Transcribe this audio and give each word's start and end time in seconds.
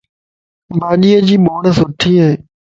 ڀاڄيءَ 0.81 1.17
جي 1.27 1.35
ٻورسٺي 1.45 2.13
ائي 2.23 2.35